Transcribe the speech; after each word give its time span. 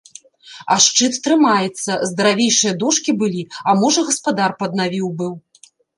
А 0.75 0.77
шчыт 0.85 1.17
трымаецца, 1.27 1.91
здаравейшыя 2.11 2.73
дошкі 2.85 3.11
былі, 3.21 3.43
а 3.67 3.77
можа, 3.83 3.99
гаспадар 4.09 4.51
паднавіў 4.63 5.07
быў. 5.21 5.33